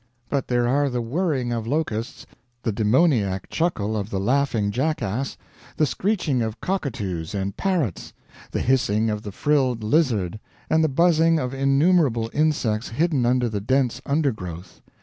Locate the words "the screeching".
5.77-6.41